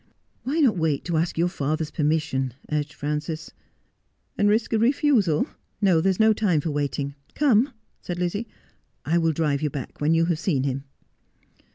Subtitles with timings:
[0.45, 3.51] 'Why not wait to ask your father's permission 1' urged Frances.
[4.35, 5.45] 'And risk a refusal.
[5.79, 7.13] No, there is no time for waiting.
[7.35, 8.47] Come,' said Lizzie.'
[9.15, 10.85] I will drive you back when you have seen him.'